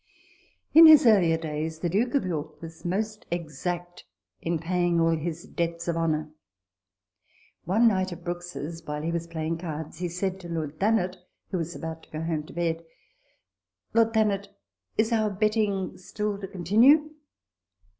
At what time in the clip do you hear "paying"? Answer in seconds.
4.57-4.99